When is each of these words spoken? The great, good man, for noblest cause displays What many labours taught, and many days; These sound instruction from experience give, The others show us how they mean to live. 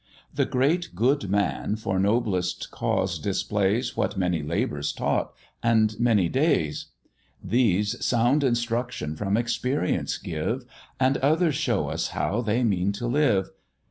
The 0.33 0.45
great, 0.45 0.95
good 0.95 1.29
man, 1.29 1.75
for 1.75 1.99
noblest 1.99 2.71
cause 2.71 3.19
displays 3.19 3.95
What 3.95 4.17
many 4.17 4.41
labours 4.41 4.91
taught, 4.91 5.31
and 5.61 5.93
many 5.99 6.27
days; 6.27 6.87
These 7.43 8.03
sound 8.03 8.43
instruction 8.43 9.15
from 9.15 9.37
experience 9.37 10.17
give, 10.17 10.65
The 10.99 11.23
others 11.23 11.53
show 11.53 11.87
us 11.89 12.07
how 12.17 12.41
they 12.41 12.63
mean 12.63 12.91
to 12.93 13.05
live. 13.05 13.51